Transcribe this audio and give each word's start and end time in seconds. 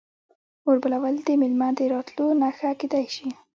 اور 0.65 0.75
بلول 0.83 1.15
د 1.27 1.29
میلمه 1.41 1.69
د 1.77 1.79
راتلو 1.93 2.25
نښه 2.41 2.69
کیدی 2.79 3.05
شي. 3.15 3.27